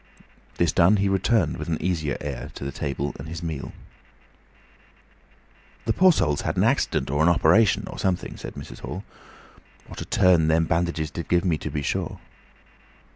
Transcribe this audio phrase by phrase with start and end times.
[0.57, 3.71] This done, he returned with an easier air to the table and his meal.
[5.85, 8.79] "The poor soul's had an accident or an op'ration or somethin'," said Mrs.
[8.79, 9.03] Hall.
[9.85, 12.19] "What a turn them bandages did give me, to be sure!"